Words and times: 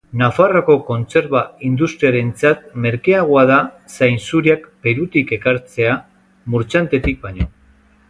Nafarroako 0.19 0.75
kontserba 0.85 1.41
industriarentzat 1.67 2.65
merkeagoa 2.87 3.45
da 3.53 3.61
zainzuriak 3.99 4.67
Perutik 4.89 5.39
ekartzea 5.41 5.97
Murchantetik 6.57 7.27
baino. 7.29 7.53